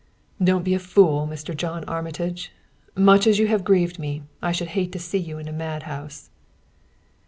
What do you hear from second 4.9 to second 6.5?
to see you in a madhouse."